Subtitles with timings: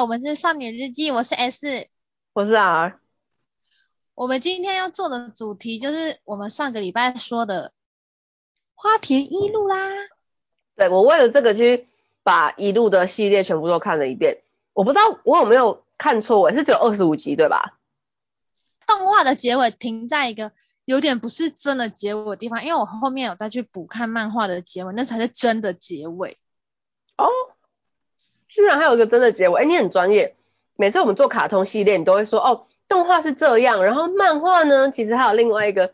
[0.00, 1.88] 好，我们是少女日记，我是 S，
[2.32, 2.98] 我是 R。
[4.14, 7.74] 我们今天要做的主题就是我们上个礼拜说的
[8.74, 9.76] 花田一路啦。
[10.74, 11.86] 对，我为了这个去
[12.22, 14.42] 把一路的系列全部都看了一遍，
[14.72, 17.78] 我不知道我有没有看错，我是只有二十五集对吧？
[18.86, 20.52] 动画的结尾停在一个
[20.86, 26.38] 有点不是真的结尾的地方，因为我后面有再去补看漫画的结尾，那才是真的结尾。
[27.18, 27.28] 哦。
[28.50, 30.36] 居然还有一个真的结尾，哎，你很专业。
[30.74, 35.92] 每次我们做卡通系列，你都会说哦，动画是这样，然后漫画呢，其实还有另外一个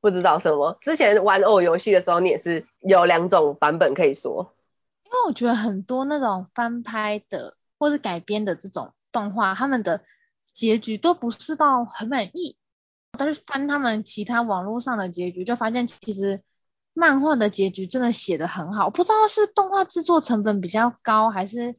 [0.00, 0.78] 不知道什么。
[0.80, 4.54] 之前玩偶游戏的时候，你也是有两种版本可以说。
[5.04, 10.00] 因为我觉得很多那种翻拍的或是改编的这种动画，他们的
[10.52, 12.56] 结局都不是到很满意，
[13.18, 16.42] 但是翻他们其他网络上的结局，就发现其实。
[16.94, 21.74] 漫画的结局真的写得很好，不知道是动画制作成本比较高，还是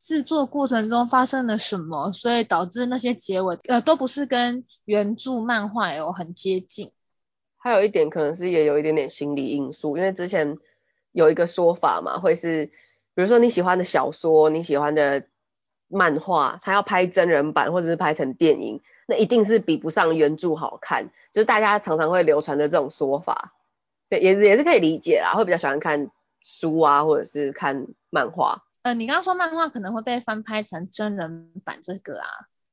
[0.00, 6.90] 制作过程中发生了什么，所以导致那些结尾呃都不是跟原著漫画有很接近。
[7.56, 10.58] 还有一点可能是也有一点点心理因素，因为之前
[11.12, 12.66] 有一个说法嘛，会是
[13.14, 15.24] 比如说你喜欢的小说、你喜欢的
[15.86, 23.54] 漫画，它要拍真人版或者是拍成电影，那一定是比不上原著好看，就是大家常常会流传的这种说法。
[24.12, 26.10] 对，也也是可以理解啦，会比较喜欢看
[26.42, 28.62] 书啊，或者是看漫画。
[28.82, 32.28] 呃，你刚刚说漫画可能会被翻拍成真人版这个啊，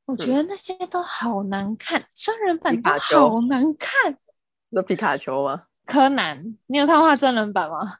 [0.05, 4.17] 我觉得那些都好难看，嗯、真人版都好难看。
[4.67, 5.63] 那皮卡丘吗？
[5.85, 7.99] 柯南，你有看过真人版吗？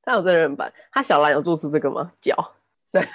[0.00, 2.12] 他有真人版，他小兰有做出这个吗？
[2.22, 2.54] 脚。
[2.90, 3.06] 对。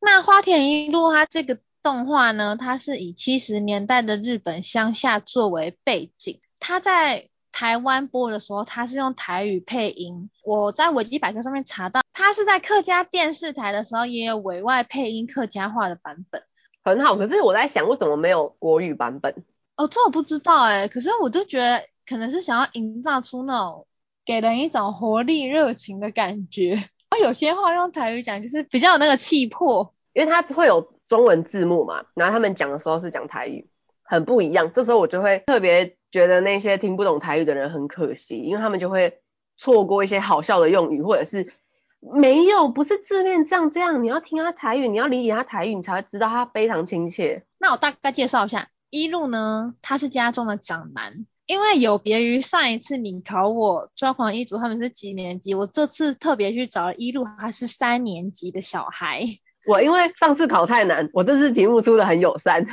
[0.00, 7.30] 那花田一路它这个动画呢，它是以七十年代的日本乡下作为背景，它在。
[7.54, 10.28] 台湾播的时候，它是用台语配音。
[10.42, 16.42] 我在维基百科上面查到，它是在客家电视台的时候也有委外配音客家话的版本，
[16.82, 17.16] 很好。
[17.16, 19.32] 可是我在想，为什么没有国语版本？
[19.76, 20.88] 哦，这我不知道哎。
[20.88, 23.86] 可是我就觉得，可能是想要营造出那种
[24.26, 26.76] 给人一种活力、热情的感觉。
[27.22, 33.68] 有些话用台语讲，就是比较有那个气魄，因为它会有中文字幕嘛，然后他们讲的时候是讲台语，
[34.02, 34.72] 很不一样。
[34.72, 35.96] 这时候我就会特别。
[36.14, 39.18] 觉得那些听不懂台语的人很可惜，因为他们就会
[39.56, 41.52] 错过一些好笑的用语，或者是
[41.98, 44.00] 没有，不是字面这样这样。
[44.00, 47.42] 你要听他台语，你要理解他台语，你才会知道他非常亲切。
[47.58, 59.24] 那我大概介绍一下，一路呢，他是家中的长男，因为有别于上一次你考我抓狂一族他们是几年级，我这次特别去找了一路，他是三年级的小孩。
[59.66, 62.64] 我因为上次考太难，我这次题目出的很友善。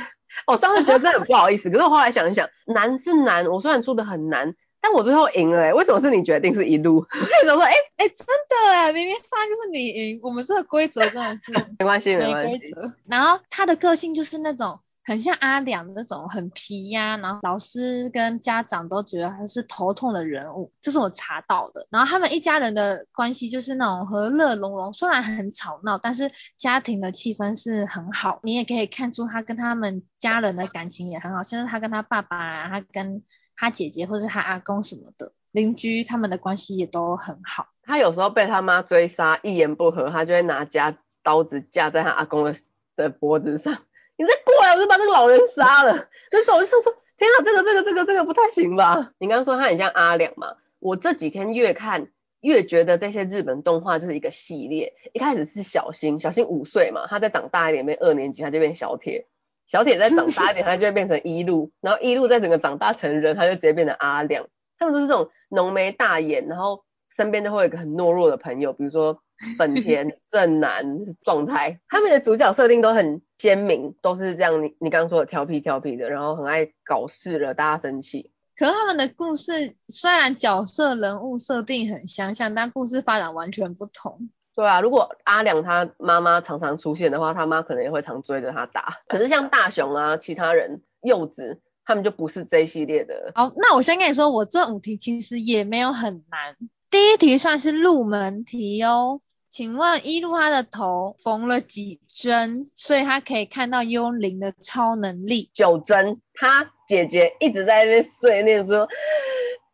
[0.46, 6.98] 我 当时觉得真的很不好意思，可是我后来想一想，难是难，我虽然出的很难，但我最后赢了，欸，为什么是你决定是一路？
[7.12, 12.60] 我就想说，哎、欸、哎、欸，真的哎，明明上就是你赢，我们这个规则真的是 没关系，没关系。
[13.06, 14.80] 然后他的个性就是那种。
[15.04, 21.86] 很像阿良那种很皮呀、然后老师跟家长都觉得他是头痛的人物，这是我查到的。
[21.90, 28.38] 然后他们一家人的关系就是那种和乐融融，虽然很吵闹，但是家庭的气氛是很好。
[28.44, 33.24] 你也可以看出他跟他们家人的感情也很好，像是他跟他爸爸啊，他跟
[33.56, 37.66] 他姐姐或者他阿公什么的邻居，他们的关系也都很好。
[37.82, 42.56] 他有时候被他妈追杀，一言不合他就会拿家刀子架在他阿公的
[42.94, 43.78] 的脖子上。
[44.22, 46.06] 你再过来，我就把这个老人杀了。
[46.30, 49.10] 那时候我就想说，天啊，这个这个这个这个不太行吧？
[49.18, 50.54] 你刚刚说他很像阿良嘛？
[50.78, 52.06] 我这几天越看
[52.40, 54.94] 越觉得这些日本动画就是一个系列。
[55.12, 59.26] 一开始是小新，小新五岁嘛，他再长大一点变二年级，他就变小铁。
[59.66, 61.72] 小铁再长大一点，他就会变成一路。
[61.80, 64.46] 然后一路再整个长大成人，他就直接变成阿良。
[64.78, 66.84] 他们都是这种浓眉大眼，然后
[67.16, 69.20] 身边都会有一个很懦弱的朋友，比如说。
[69.58, 74.62] 本田正男状态，他们的主角设定都很鲜明，都是这样。
[74.62, 78.30] 你你刚刚说的调皮调皮的，然后很爱搞事惹大家生气。
[78.54, 84.30] 可是他们的故事虽然角色人物设定很相像，但故事发展完全不同。
[84.54, 89.00] 对啊，如果阿良他妈妈常常出现的话，他妈可能也会常追着他打。
[89.08, 93.32] 可是像大雄啊，其他人柚子，他们就不是这一系列的。
[93.34, 96.56] 好，那我先跟你说，我这五题其实也没有很难。
[96.90, 99.20] 第一题算是入门题哦。
[99.52, 105.50] 请问一路他的头缝了几针，所以他可以看到幽灵的超能力？
[105.52, 106.22] 九针。
[106.32, 108.88] 他姐姐一直在那边碎念说，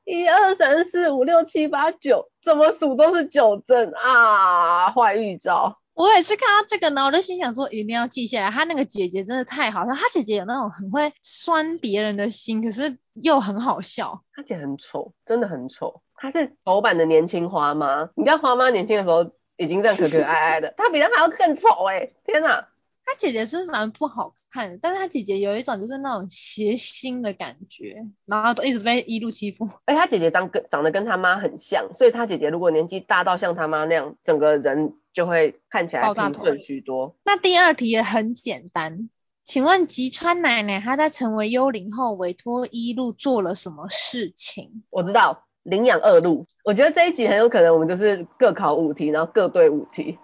[0.05, 4.91] 一二三四五六七八九，怎么数都是九针啊！
[4.91, 5.79] 坏预兆。
[5.95, 8.51] 我也是看到这个呢，我就心想说一定要记下来。
[8.51, 14.25] 他那个姐姐真的太好笑，他姐姐有那种很会酸别人的心，可是又很好笑。
[14.35, 16.03] 他姐很丑，真的很丑。
[16.17, 19.31] 她是头版的年轻花妈，你知道花妈年轻的时候。
[19.59, 22.13] 已经这样可可爱爱的， 他比他还要更丑哎、欸！
[22.25, 22.69] 天哪，
[23.05, 29.69] 他姐姐是蛮不好看的，但是他姐姐有一种就是那种邪心的感觉，然后都一直被一路欺负。
[29.85, 37.17] 而且他姐姐长跟长得跟他妈很像，所以他姐姐如果年纪大到像他妈那样，整个人就会看起来清纯许多。
[37.25, 39.11] 那第二题也很简单，
[39.43, 44.85] 请问吉川奶奶她在成为幽灵后委托一路做了什么事情？
[44.91, 45.48] 我知道。
[45.69, 50.19] 领养二路，我觉得这一集很有可能我们就是各考五题，然后各对五题，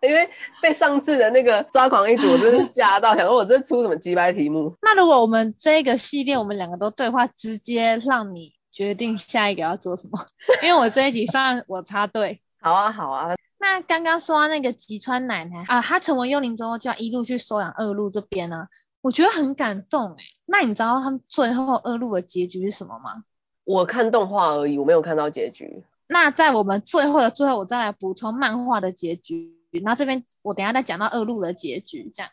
[0.00, 0.28] 因为
[0.60, 4.76] 被上次的那个抓狂一组，我真是 吓到，想说我这出什么鸡掰题目。
[4.82, 10.18] 那如果我们这个系列我们两个都对话，直接让你决定下一个要做什么，
[10.62, 12.40] 因为我这一集算我插队。
[12.60, 13.36] 好啊好啊。
[13.60, 18.68] 那刚刚说那个吉川奶奶啊，她成为幽灵之后就要一路去收养二路这边呢、啊，
[19.00, 20.24] 我觉得很感动哎。
[20.46, 23.24] 那你知道他们最后二路的结局是什么吗？
[23.68, 25.84] 我看动画而已，我没有看到结局。
[26.06, 29.54] 那在我们最后的最后，我再来补充漫画的结局。
[29.84, 32.32] 那这边我等一下再讲到二路的结局，这样。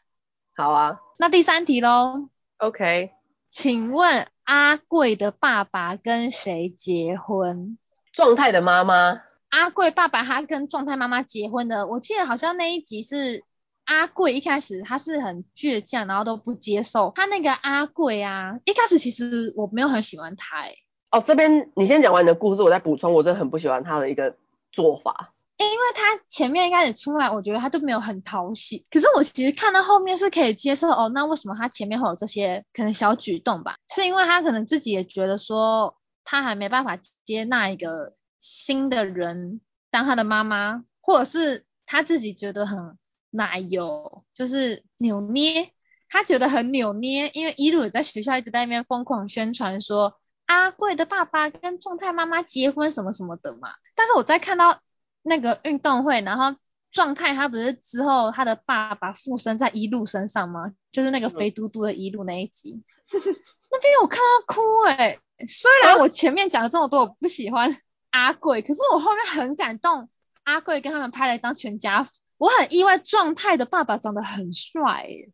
[0.56, 1.02] 好啊。
[1.18, 2.30] 那第三题喽。
[2.60, 3.12] OK。
[3.50, 7.78] 请问阿贵的爸爸跟谁结婚？
[8.14, 9.22] 状态的妈妈。
[9.50, 13.44] 阿贵爸爸他跟状态妈妈结婚的，我记得好像那一集是
[13.84, 17.12] 阿贵一开始他是很倔强，然后都不接受。
[17.14, 20.78] 他那个阿贵啊，一开始其实我没有很喜欢他诶、欸
[21.16, 23.14] 哦，这边你先讲完你的故事，我再补充。
[23.14, 24.36] 我真的很不喜欢他的一个
[24.74, 28.86] 做法，因为他前面一开始出来，我觉得他都没有很讨喜。
[28.92, 31.10] 可是我其实看到后面是可以接受哦。
[31.14, 33.78] 那为什么他前面会有这些可能小举动吧？
[33.94, 35.96] 是因为他可能自己也觉得说，
[36.26, 42.98] 他还没办法接纳一个新的人当他的妈妈，或者是他自己觉得很
[43.30, 45.70] 奶油，就是扭捏，
[46.10, 47.30] 他觉得很扭捏。
[47.34, 50.18] 因为一路也在学校一直在那边疯狂宣传说。
[50.46, 54.80] 阿贵的爸爸跟状态妈妈结婚什么什么的嘛，但是我在看到
[55.24, 56.58] 那个运动会，然后
[56.92, 60.74] 状态他不是之后他的爸爸附身在一路身上吗？
[60.92, 67.76] 就是那个肥嘟嘟的一路那一集， 那边我看到哭诶、欸、虽然我前面讲了这么多我不喜欢
[68.12, 70.10] 阿贵，可是我后面很感动，
[70.44, 75.32] 阿贵跟他们拍了一张全家福，我很意外状态的爸爸长得很帅、欸，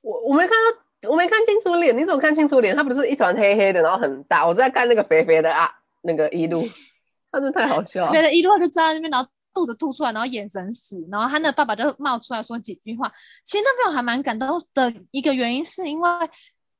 [0.00, 0.82] 我我没看到。
[1.08, 2.76] 我没看清楚脸，你怎么看清楚脸？
[2.76, 4.46] 他不是一团黑黑的，然后很大。
[4.46, 5.70] 我在看那个肥肥的啊，
[6.02, 6.62] 那个一路，
[7.32, 8.12] 他真的太好笑了。
[8.12, 13.14] 肥的一路他就站在那边，然后肚子凸出来，然后眼神死，然后他那爸爸就冒出来说几句话。
[13.44, 16.10] 其实那边我还蛮感动的一个原因，是因为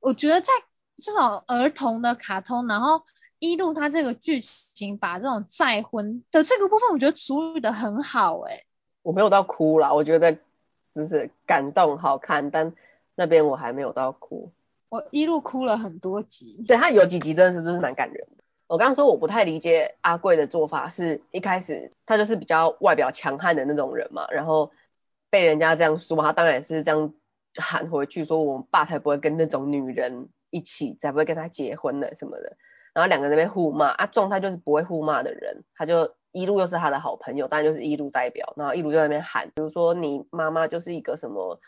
[0.00, 0.52] 我觉得在
[1.02, 3.02] 这种儿童的卡通，然后
[3.38, 8.64] 一路他这个剧情把这种再婚的这个部分，我觉得处理的很好诶、欸。
[9.00, 10.36] 我没有到哭啦，我觉得
[10.92, 12.74] 只是感动好看，但。
[13.20, 14.50] 那边我还没有到哭，
[14.88, 16.64] 我一路哭了很多集。
[16.66, 18.42] 对，他有几集真的是真是蛮感人的。
[18.66, 24.72] 我刚刚说我不太理解阿贵的做法，是一开始他就是比较外表强悍的那种人嘛，然后
[25.28, 27.12] 被人家这样说，他当然也是这样
[27.56, 32.56] 喊回去说，我们爸才不会跟那种女人一起，才不会跟他结婚的什么的。
[32.94, 41.60] 然后两个人在那边互骂，啊，状态就是不会互骂的人，他就一路又是他的好朋友，当然就是一路代表，然后一路就在那边喊，比如说你妈妈就是一个什么。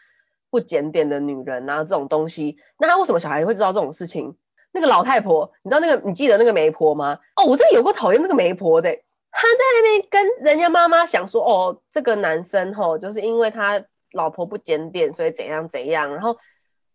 [0.53, 4.37] 不检点的女人啊，这种东西，那他为什么小孩会知道这种事情？
[4.71, 7.21] 那个老太婆，你知道那个，你记得那个媒婆吗？
[7.37, 8.91] 哦，我真的有过讨厌这个媒婆的，
[9.31, 16.37] 他在那边跟人家妈妈想说，哦，这个男生吼，就是因为他老婆不检点，所以怎样怎样，然后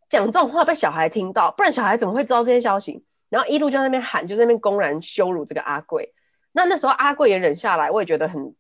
[0.08, 3.04] 讲这种话被小孩听到，不然小孩怎么会知道这些消息？
[3.30, 6.14] 然后一路就在那边喊，就在那边公然羞辱这个阿贵。
[6.52, 8.54] 那那时候阿贵也忍下来，我也觉得很。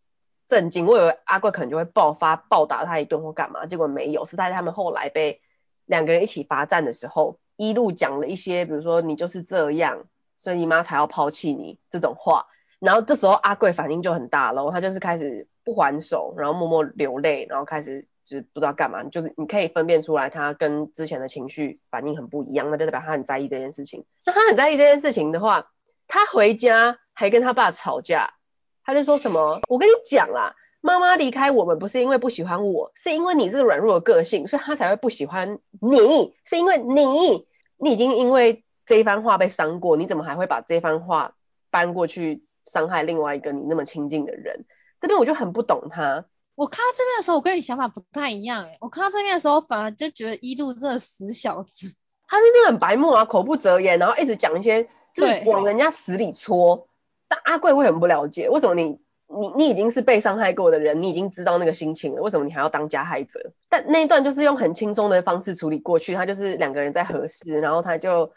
[0.48, 5.42] 震惊，我以为阿贵可能就会爆发暴打他一顿或干嘛，结果没有，是在他们后来被
[5.86, 10.06] 两个人一起罚站的时候，一路讲了一些，比如说你就是这样，
[10.38, 12.46] 所以你妈才要抛弃你这种话，
[12.80, 24.06] 然后这时候阿贵反应就很大了，他就是开始不还手，然后默默流泪，然后开始就是不知道干嘛，就是你可以分辨出来他跟之前的情绪反应很不一样，那就代表他很在意这件事情。
[24.25, 25.72] 那他很在意这件事情的话，
[26.08, 28.36] 他回家还跟他爸吵架。
[28.88, 29.60] 他就说什么？
[29.67, 36.34] 我跟你讲啦，妈妈离开我们不是因为不喜欢我，是因为你这个软弱的个性，所以他才会不喜欢你。
[36.46, 41.36] 是因为你，你已经因为这一番话被伤过，你怎么还会把这番话
[41.70, 44.63] 搬过去伤害另外一个你那么亲近的人？
[45.01, 46.24] 这边我就很不懂他。
[46.56, 48.77] 我看到这边的时候，我跟你想法不太一样诶。
[48.79, 51.94] 我看到这边的时候，反而就觉得一路这个死小子，
[52.25, 56.88] 他是真的很白目啊，口不择言，然后一直讲一些就是往人家死里戳。
[57.27, 58.50] 但阿贵为什么不了解？
[58.50, 63.51] 为什么你你你已经是被伤害过的人，你已经知道那个心情了，为什么你还要当加害者？
[63.69, 68.31] 但那一段就是用很轻松的方式处理过去，他就是两个人在和室，然后他就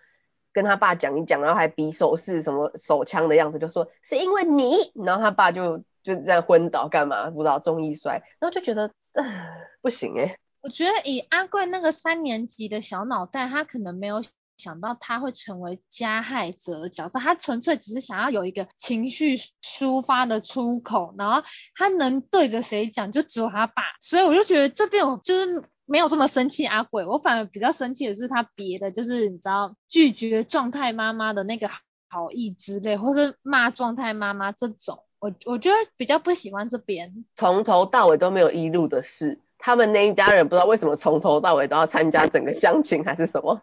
[0.52, 7.30] 跟他爸讲一讲，然后还比手势什么手枪的样子，就说是因为你，然后他爸就就这样昏倒干嘛？
[7.30, 8.90] 不知道重易摔，然后就觉得
[9.80, 14.22] 不行哎、我觉得以阿贵那个三年级的小脑袋，他可能没有
[14.60, 21.42] 想到他会成为加害者的角色，他纯粹只是想要有一个情绪抒发的出口，然后
[21.74, 25.64] 他能对着谁讲就只有他爸，所以我就觉得这边我就是。
[25.90, 31.68] 没有这么生气阿鬼，我反而比较生气的是他别的，就是你知道拒绝状态妈妈的那个
[32.08, 37.24] 好意之类，或是骂状态妈妈这种，我我觉得比较不喜欢这边。
[37.34, 43.60] 从头到尾都没有一路的事，他们那一家人不知道为什么从头到尾都要参加整个相亲还是什么？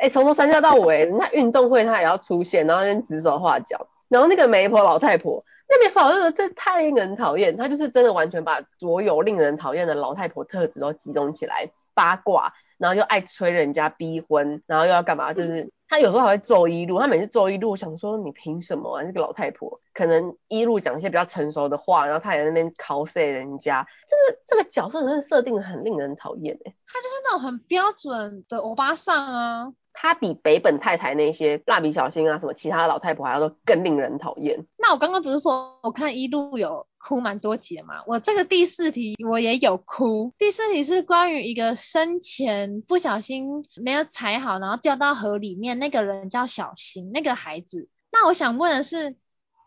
[0.00, 5.44] 哎，从头参加到尾，人家运动会他也要出现，然后那边指手画脚，然后那个媒婆老太婆。
[5.72, 15.32] 那边好像这太令人讨厌，她就是真的完全把所有令人讨厌的老太婆特质都集中起来，八卦，然后又爱催人家逼婚，然后又要干嘛？
[15.32, 19.04] 就是他有时候还会揍一路，他每次揍一路，想说你凭什么啊？
[19.04, 29.72] 这个老太婆可能一路讲一些比较成熟的话，然后他也在那边 cos 人家，真的这个角色真的设定的很令人讨厌哎，他就是那种很标准的欧巴桑啊。
[29.92, 34.66] 他比北本太太那些蜡笔小新啊什么其他老太婆还要更令人讨厌。
[34.78, 38.02] 那我刚刚不是说我看一路有哭蛮多集的吗？
[38.06, 40.32] 我这个第四题我也有哭。
[40.38, 47.88] 第四题是关于一个生前不小心没有踩好，然后掉到河里面，那个人叫小新，那个孩子。
[48.12, 49.16] 那我想问的是。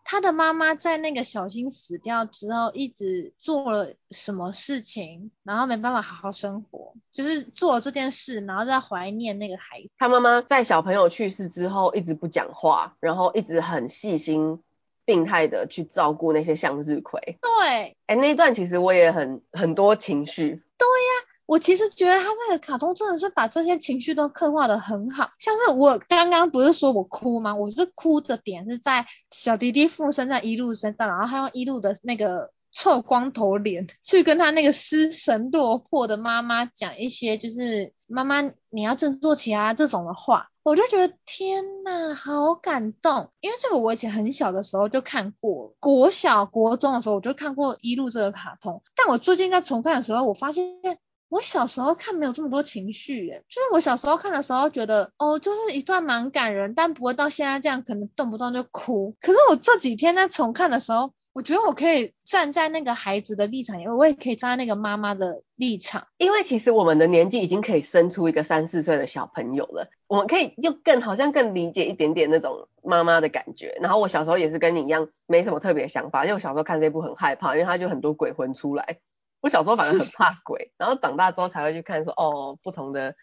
[0.04, 9.90] 他的妈妈在那个小新死掉之后，一直做了什么事情，然后没办法好好生活，就是做了这件事，然后在怀念那个孩子。
[9.98, 14.62] 他妈妈在小朋友去世之后一直不讲话，然后一直很细心、
[15.06, 17.38] 病态的去照顾那些向日葵。
[17.42, 20.62] 对，哎，那一段其实我也很很多情绪。
[20.78, 21.13] 对呀。
[21.54, 27.54] 我其实觉得他那个卡通真的是把这些情绪都刻画得很好，像是我刚刚不是说我哭吗？
[27.54, 38.42] 我是哭的点是在小弟弟附身在一路身上，然后他用一路的那个臭光头脸 去跟他那个失神落魄的妈妈讲一些就是妈妈
[38.72, 50.98] 你要振作起来这种的话，我就觉得天呐，好感动，因为这个我以前很小的时候就看过，国小国中的时候我就看过一路这个卡通，但我最近在重看的时候，我发现。
[51.34, 59.16] 我小时候看没有这么多情绪，诶，就是我小时候看的时候觉得，哦，就是一段蛮感人，但不会到现在这样，可能动不动就哭。
[59.20, 73.76] 可是我这几天在重看的时候，我觉得我可以站在那个孩子的立场，因为我也可以站在那个妈妈的立场，因为其实我们的年纪已经可以生出一个三四岁的小朋友了，我们可以就更好像更理解一点点那种妈妈的感觉。
[73.82, 79.00] 然后我小时候也是跟你一样，没什么特别想法，因为我小时候看这部很害怕，因为它就很多鬼魂出来。
[79.44, 83.14] 我小时候反正很怕鬼，然后长大之后才会去看说哦，不同的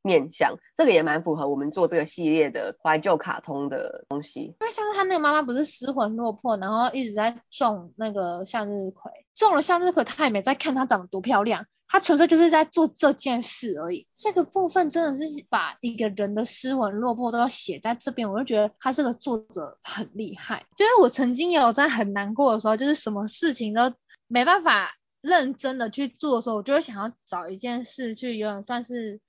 [0.00, 4.40] 面相，这个也蛮符合我们做这个系列的怀旧卡通的东西。
[4.40, 14.06] 因为像是他那个妈妈不是失魂落魄，然后一直在种那个向日葵，种了向日葵，他也没在看它长得多漂亮，他纯粹就是在做这件事而已。
[14.16, 20.64] 这个部分真的是把一个人的失魂落魄都要写在这边，我就觉得他这个作者很厉害。
[20.74, 23.92] 就是我曾经有在很难过的时候，就是什么事情都
[24.26, 24.94] 没办法。
[25.26, 29.20] 认真的去做的时候，我就会想要找一件事去，有点算是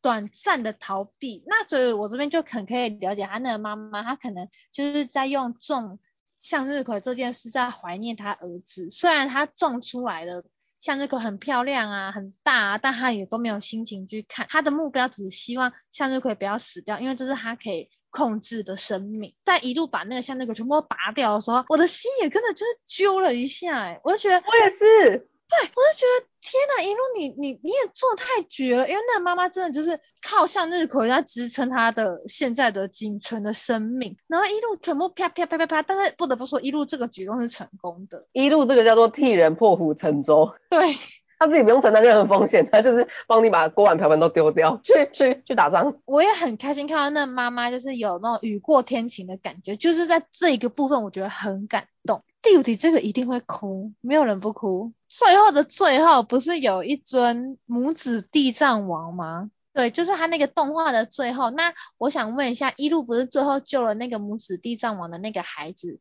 [0.00, 1.42] 短暂的逃避。
[1.46, 5.98] 那所以，我这边就很可以了解他那个妈妈，她可能就是在用种
[6.40, 8.90] 向日葵这件事在怀念他儿子。
[8.90, 10.44] 虽然他种出来的
[10.78, 14.46] 向日葵很漂亮啊，很大啊，但他也都没有心情去看。
[14.48, 19.34] 他的目标只是希望向日葵不要死掉，因为这是他可以控制的生命。
[19.44, 25.28] 在一路把那个向日葵全部拔掉的时候，我的心也跟着就是揪了一下，哎，我就觉得我也是。
[25.50, 40.94] 对，我就觉得天哪，一路你你你也做太绝了，因为那个妈妈真的就是靠向日葵在支撑她的现在的仅存的生命，然后一路全部啪啪啪啪啪，但是不得不说一路这个举动是成功的，一路这个叫做替人破釜沉舟，对，
[41.40, 45.98] 他自己不用承担任何风险，他就是帮你把锅碗瓢盆都丢掉，去去去打仗。
[46.04, 52.22] 我也很开心看到那妈妈就是有那种雨过天晴的感觉，就是在这一个部分我觉得很感动。
[52.40, 54.92] 第五题这个一定会哭，没有人不哭。
[55.10, 59.50] 最后的最后不是有一尊母子地藏王吗？
[59.72, 61.50] 对，就是他那个动画的最后。
[61.50, 65.98] 那我想问一下，一路不是最后救了那个母子地藏王的那个孩子，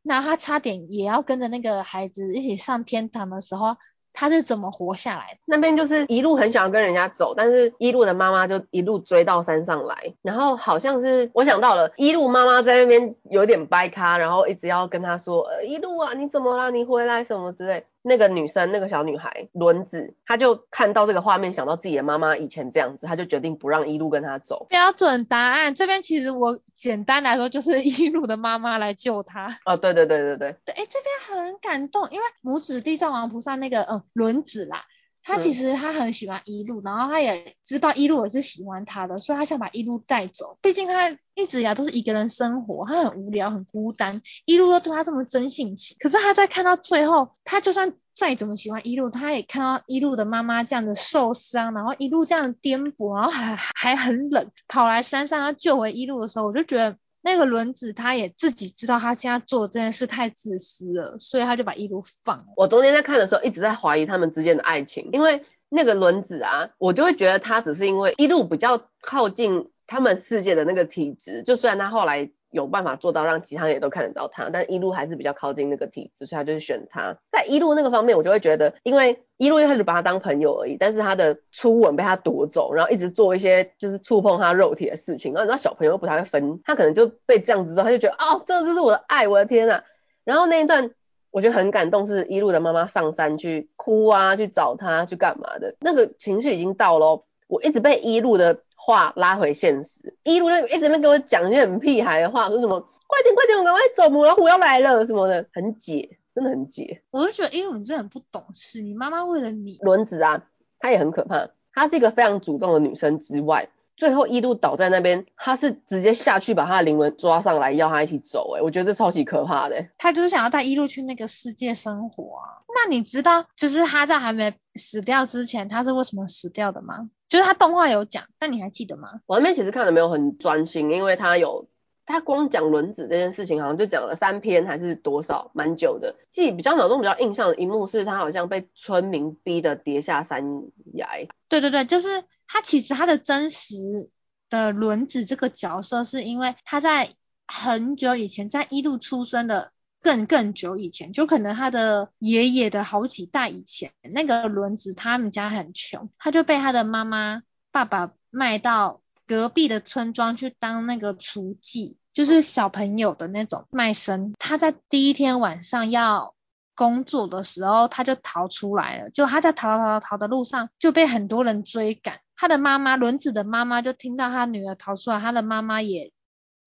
[0.00, 3.76] 那他差点也要跟着那个孩子一起上天堂的时候。
[4.14, 5.38] 他是怎么活下来的？
[5.46, 16.68] 那边就是一路很想要跟人家走，但是一路的妈妈就一路追到山上来，然后好像是我想到了，一路妈妈在那边有点掰咖，然后一直要跟他说，呃，一路啊，你怎么啦？
[16.68, 17.86] 你回来什么之类。
[18.02, 24.66] 那个女生，那个小女孩轮子，她就看到这个画面，想到自己的妈妈以前这样子，她就决定不让一路跟她走。
[24.68, 29.56] 标准答案这边其实我简单来说就是 一路的妈妈来救她。
[29.64, 30.56] 哦，对对对对对。
[30.64, 34.84] 对，哎，这边很感动，因为母子地藏王菩萨那个嗯轮子啦。
[35.22, 40.58] 他其实他很喜欢一路，然后他也知道一路也是喜欢他的，所以他想把一路带走。
[40.60, 44.20] 毕竟他一直以来都是一个人生活，他很无聊很孤单。
[44.44, 56.96] 一路都对他这么真性情，可是他在看到最后，他就算再怎么喜欢一路，他也看到一路的妈妈这样的受伤，然后一路这样的颠簸，然后还还很冷，跑来山上要救回一路的时候，我就觉得。
[57.22, 62.46] 那个轮子他也自己知道他现在做这件事太自私了，所以他就把一路放。
[62.56, 72.30] 我中间在看的时候一直在怀疑他们之间的爱情，因为那个轮子啊，我就会觉得他只是因为一路比较靠近他们世界的那个体质，就虽然他后来。
[72.52, 77.16] 有办法做到让其他人也都看得到他，但一路还是比较靠近那个体质，所以他就是选他。
[77.32, 89.82] 在一路那个方面，我就会觉得，因为一路一开始把他当朋友而已，但是他的初吻被他夺走，然后一直做一些就是触碰他肉体的事情，然后你知道小朋友不太会分，他可能就被这样子之后，他就觉得哦，这就是我的爱，我的天呐。
[90.24, 90.90] 然后那一段
[91.30, 98.58] 我觉得很感动，是一路的妈妈上山去哭啊，去找他，去干嘛的，那个情绪已经到了，我一直被一路的。
[98.84, 107.02] 话拉回现实，一路一直在那跟我讲一些很屁孩的话，说什么快点快点，我赶快走，母老虎要来了什么的，很解，真的很解。
[107.12, 109.78] 我就觉得一路你真的很不懂事，你妈妈为了你。
[109.82, 110.46] 轮子啊，
[110.80, 119.86] 她也很可怕，她是一个非常主动的女生之外，最后一路倒在那边，她是直接下去把她的灵魂抓上来，要她一起走，哎，我觉得这超级可怕的。
[119.98, 122.66] 她就是想要带一路去那个世界生活啊。
[122.74, 127.10] 那你知道，就是她在还没死掉之前，她是为什么死掉的吗？
[127.32, 129.22] 就是他动画有讲，但你还记得吗？
[129.24, 131.66] 我那边其实看的没有很专心，因为他有
[132.04, 136.16] 他光讲轮子这件事情，好像就讲了三篇还是多少，蛮久的。
[136.30, 140.44] 记比较脑中比较印象的一幕是，他好像被村民逼的跌下山
[140.92, 141.26] 崖。
[141.48, 144.10] 对对对，就是他其实他的真实
[144.50, 147.08] 的轮子这个角色，是因为他在
[147.46, 149.72] 很久以前，在一路出生的。
[150.02, 164.34] 更更久以前，就可能他的爷爷的好几代以前，那个轮子他们家很穷，他就被他的妈妈、爸爸卖到隔壁的村庄去当那个厨妓，就是小朋友的那种卖身。
[164.38, 166.34] 他在第一天晚上要
[166.74, 172.18] 工作的时候，他就逃出来了，就他在逃逃逃的路上就被很多人追赶。
[172.34, 176.10] 他的妈妈，轮子的妈妈就听到他女儿逃出来，他的妈妈也。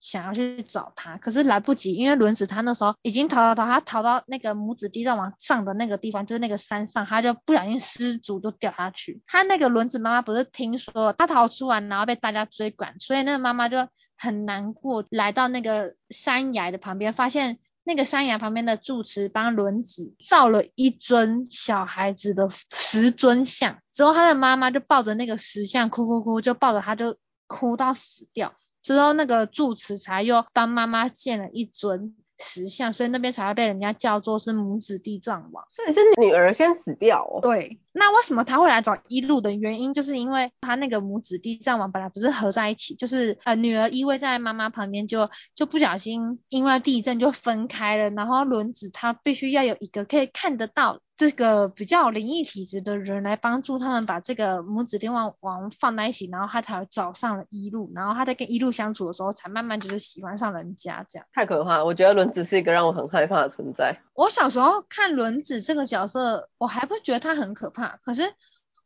[0.06, 9.24] 想要去找他，可是来不及，因为轮子他那时候已经逃逃逃，他逃到那个母子地藏王上的那个地方，就是那个山上，他就不小心失足就掉下去。
[9.26, 28.54] 他那个轮子妈妈不是听说他逃出来，然后被大家追赶，所以那个妈妈就很难过，来到那个山崖的旁边，发现那个山崖旁边的住持帮轮子造了一尊小孩子的石尊像，之后他的妈妈就抱着那个石像哭哭哭，就抱着他就哭到死掉。
[28.86, 35.66] 之后那个住持才又帮妈妈建了一尊石像，所以那边才会被人家叫做是母子地藏王。
[35.76, 37.42] 所以是女儿先死掉哦。
[37.42, 51.00] 对，那为什么他会来找一路的原因，就是因为他那个母子地藏王本来不是合在一起，就是呃女儿依偎在妈妈旁边就就不小心因为地震就分开了，然后轮子他必须要有一个可以看得到。
[51.18, 61.26] 这个比较灵异体质的人来帮助他们把这个母子电话王放在一起，然后他才找上了一路，然后他在跟一路相处的时候，才慢慢就是喜欢上人家这样。
[61.32, 64.02] 太可怕了，我觉得轮子是一个让我很害怕的存在。
[64.14, 68.34] 我小时候看轮子这个角色，我还不觉得他很可怕，可是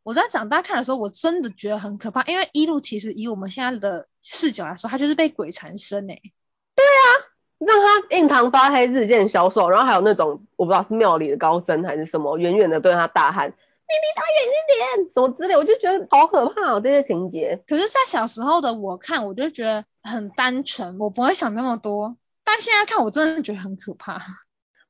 [0.04, 6.22] 我在长大看的时候，我真的觉得很可怕，因为一路其实以我们现在的视角来说，他就是被鬼缠身诶。
[6.76, 7.29] 对啊。
[7.60, 17.62] 让他印堂发黑，日渐消瘦，然后还有那种我不知道是庙里的高僧还是什么，远远的对他大喊：“你离他远一点！”什么之类，我就觉得好可怕哦，这些情节。
[17.68, 22.16] 可是，在小时候的我看，我就觉得很单纯，我不会想那么多。
[22.44, 24.22] 但现在看，我真的觉得很可怕。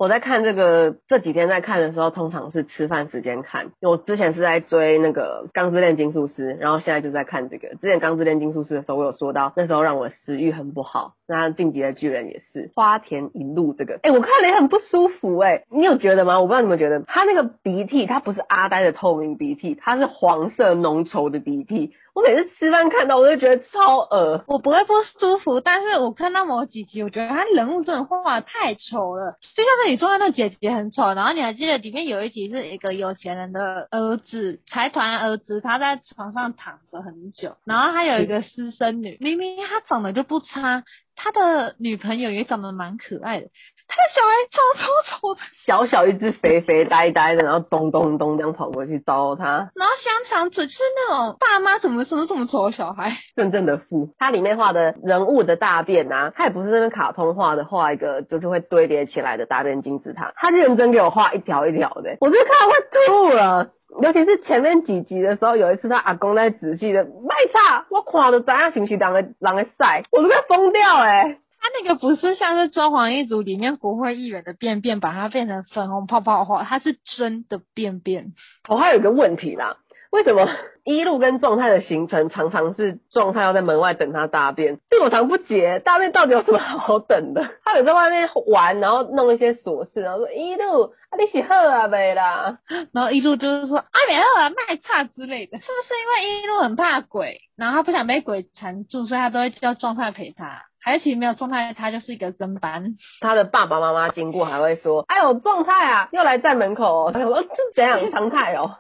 [0.01, 3.67] 我在看这个这几天在看的时候，通常是吃饭时间看。
[3.67, 7.69] 因为我之前是在追那个《钢之炼金术师》，然后现在就在看这个。
[7.75, 11.17] 之前《钢之炼金术师》的时候，我有说到那时候让我食欲很不好。
[11.29, 16.41] 那《进击的巨人》也是花田一路这个，哎、我看了也很不舒服哎、你有觉得吗？
[16.41, 21.93] 我不知道你们觉得，他那个鼻涕，他不是阿呆的透明鼻涕，他是黄色浓稠的鼻涕。
[22.21, 24.45] 我每次吃饭看到，我就觉得超恶。
[24.47, 29.39] 我不会不舒服，但是我看到某几集，我觉得他人物真的画得太丑了。
[29.57, 40.85] 就像是你说的那姐姐很丑，然后你还记得里面有一集是一个有钱人的儿子，财团儿子，他在床上躺着很久，然后他有一个私生女，明明他长得就不差，
[41.17, 43.47] 他的女朋友也长得蛮可爱的。
[43.91, 49.71] 他的小孩超超丑的，小小一只肥肥呆呆的，然后咚咚咚这样跑过去招他。
[49.75, 54.15] 然后香肠嘴就是那种爸妈怎么生这么丑的小孩，真正的富。
[54.19, 62.75] 他里面画的人物的大便啊，他也不是那边卡通画的，画一个就是会堆叠起来的大便金字塔，他认真给我画一条一条的，我就看到会
[63.07, 63.71] 吐了。
[64.01, 71.39] 尤其是前面几集的时候，有一次他阿公在仔细的卖差，我看的怎样是不是人个人个晒，我都快疯掉哎、欸！
[71.61, 78.33] 他那个不是像是《中华一族》里面国会议员的便便，把它变成粉红泡泡画，它是真的便便。
[78.69, 79.77] 我、哦、还有一个问题啦。
[80.11, 80.49] 为什么
[80.83, 84.79] 一路跟状态的行程常常是状态要在门外等他大便？
[84.91, 87.49] 这我常不解，大便到底有什么好等的？
[87.63, 92.59] 他有在外面玩，然后弄一些琐事，然后说一路啊，你是好啊没啦？
[92.93, 100.63] 然后一路就是说啊，没好啊，卖差之类的，是不是因为一路很怕鬼，然后他不想被鬼缠住，所以他都会叫状态陪他？
[100.83, 102.97] 还是其实没有状态，他就是一个跟班。
[103.21, 108.71] 他的爸爸妈妈经过还会说：“哎呦，状态啊，又来站门口哦。”他说：“这怎样常态哦？”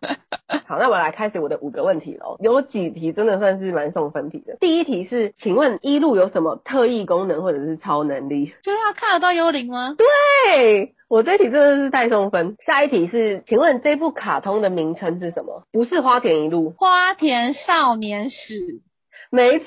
[0.66, 2.36] 好，那我来开始我的五个问题喽。
[2.40, 4.56] 有几题真的算是蛮送分题的。
[4.60, 8.46] 第一题是，请问一路有什么特异功能或者是超能力？
[8.62, 9.94] 就是他看得到幽灵吗？
[9.96, 12.56] 对，我这一题真的是太送分。
[12.64, 15.64] 下一题是，请问这部卡通的名称是什么？
[15.72, 18.80] 不是花田一路，花田少年史。
[19.30, 19.66] 没错，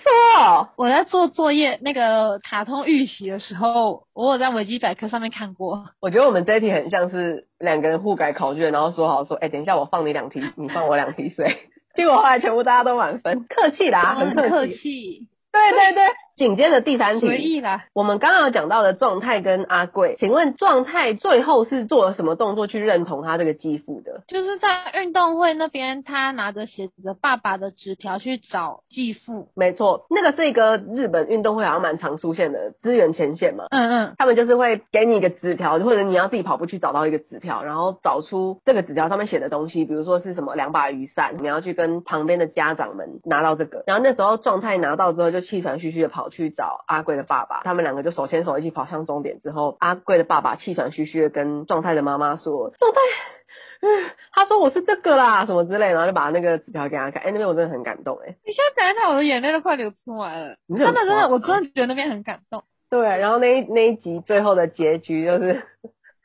[0.75, 5.85] 我在做作业那个卡通预习的时候，我有在维基百科上面看过。
[6.01, 11.53] 我觉得我们这一题很像是两个人互改考卷，然后说好说，哎、欸，等一下我放你两题，你放我两题所以，
[11.95, 15.27] 结果后来全部大家都满分，客气啦，很客气。
[15.51, 16.03] 对对对。
[16.35, 17.85] 紧接着第三题，随意啦。
[17.93, 24.23] 我们刚刚有讲到的状态跟阿贵，请问状态最后是做了什么动作去认同他这个继父的？
[24.27, 29.49] 就是在运动会那边，他拿着写着爸爸的纸条去找继父。
[29.55, 33.65] 没错，那个是一个日本运动会好像蛮常出现的资源前线嘛。
[33.69, 43.83] 嗯嗯，他们就是会给你一个纸条，或者你要自己跑步去找到一个纸条，然后找出这个纸条上面写的东西，比如说是什么两把雨伞，你要去跟旁边的家长们拿到这个。
[43.85, 47.03] 然后那时候状态拿到之后，就气喘吁吁的跑去找阿。
[47.03, 52.99] 贵的爸爸，他们两个就手牵手一起跑向终点之后，阿贵的爸爸气喘吁吁的跟状态的妈妈说：“状态，
[53.81, 57.21] 嗯，他说我是这个啦，什么之类，然后就把那个纸条给他看。
[57.21, 60.55] 哎、欸，那边我真的很感动，哎，你现在讲一下，我的眼泪都快流出来了。
[60.69, 62.63] 真的真的，我真的觉得那边很感动。
[62.89, 65.61] 对，然后那一那一集最后的结局就是。”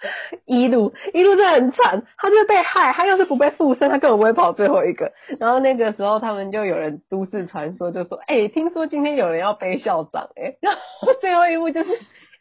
[0.47, 5.13] 一路一路真的很惨，他就是被害，他要是不被附身，他根本不会跑最后一个。
[5.41, 10.57] 然后那个时候，他们就有人都市传说，就说：“哎、欸，听说今天有人要背校长、欸，哎。
[10.63, 11.91] ”然后最后一幕就是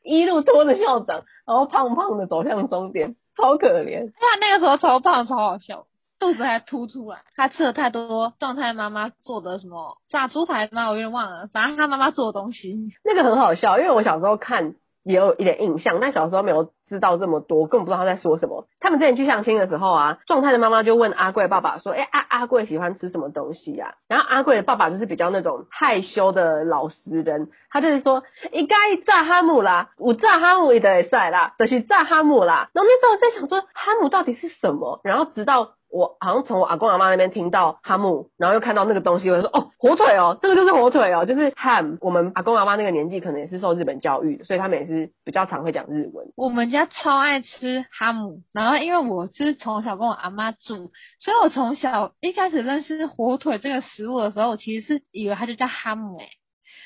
[0.04, 4.12] 一路拖着校长，然后胖胖的走向终点，超可怜。
[4.12, 5.88] 他那个时候超胖，超好笑，
[6.20, 7.18] 肚子还凸出来。
[7.36, 10.90] 他吃了太多状态妈妈做的什么炸猪排吗？
[10.90, 12.92] 我有点忘了，反正他妈妈做的东西。
[13.04, 16.72] 那个很好笑，因为我小时候看也有一点印象，但小时候没有。
[16.88, 18.66] 知道这么多，根本不知道他在说什么。
[18.80, 35.02] 他们之前去相亲的时候啊，状态的妈妈就问阿贵爸爸说：“哎、阿阿贵喜欢吃什么东西呀、？”然后阿贵的爸爸就是比较那种害羞的老实人，他就是说：“应该炸哈姆啦，我炸哈姆的也在啦，就是炸哈姆啦。”然后那时候我在想说，哈姆到底是什么？
[35.04, 35.72] 然后直到。
[35.90, 41.98] 我好像从我阿公阿妈那边听到哈姆，然后又看到那个东西，我就说哦，火腿哦，这个就是火腿哦，就是 ham。
[42.02, 46.28] 我们阿公阿妈那个年纪可能也是受日本教育的，所以他们也是比较常会讲日文。
[46.36, 56.28] 我们家超爱吃哈姆，然后因为我是从小跟我阿妈住，所以我从小一开始认识火腿这个食物的时候，我其实是以为它就叫哈姆诶。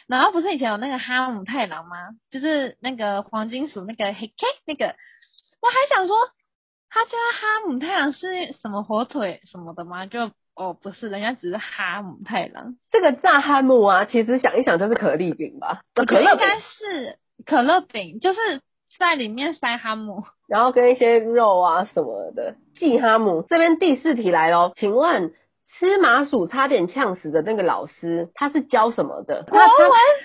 [0.08, 1.96] 然后不是以前有那个哈姆太郎吗？
[2.30, 4.34] 就是那个黄金鼠那个黑 K
[4.66, 4.86] 那个，
[5.60, 6.16] 我还想说。
[6.94, 10.06] 他家哈姆太郎是什么火腿什么的吗？
[10.06, 12.76] 就哦不是，人家只是哈姆太郎。
[12.92, 15.82] 这个炸哈姆啊，其实想一想就是可丽饼吧？
[15.96, 18.40] 我觉得应该是可乐饼，就是
[19.00, 22.56] 在里面塞哈姆，然后跟一些肉啊什么的。
[22.76, 25.34] 季哈姆这边第四题来喽，请问。
[25.80, 29.44] 吃麻薯差点呛死的那个老师，他是教什么的？
[29.50, 29.68] 国文？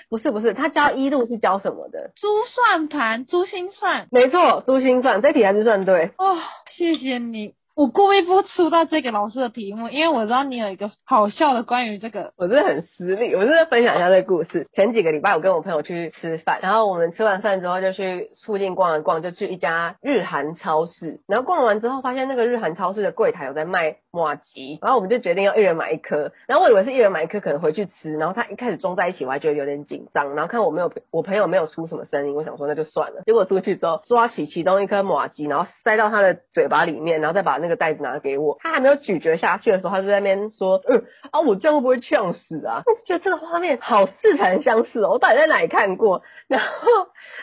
[0.09, 2.11] 不是不是，他教一路是教什么的？
[2.15, 4.07] 珠算盘，珠心算。
[4.11, 6.11] 没错，珠心算，这题还是算对。
[6.17, 6.37] 哦，
[6.69, 7.53] 谢谢你。
[7.77, 12.33] 我故意不出到这个老师的题目，因为我知道你有一个好笑的关于这个。
[12.35, 14.65] 我真的很私密，我真的分享一下这个故事。
[14.73, 21.19] 前几个礼拜我跟我朋友去吃饭，然后我们吃完饭之后就去附近逛了逛，就去一家日韩超市。
[21.27, 26.31] 然后逛完之后发现那个日韩超市的柜台有在卖马吉，然后我们就决定要一人买一颗。
[26.47, 30.33] 然后我以为是一人买一颗可能回去吃，然后他一开始装在一起，我还觉得有点紧张。
[30.33, 33.21] 然后看我没有我朋友没有出什么声音，我想说那就算了。
[33.27, 42.81] 结果出去之后抓起其中一颗马吉，然后塞到他的嘴巴里面，然后再把那那个袋子拿给我，他还没有咀嚼下去的时候，他就在那边说，嗯啊，我这样会不会呛死啊？
[42.85, 46.21] 我觉得这个画面好似曾相识哦，我到底在哪里看过？
[46.47, 46.67] 然后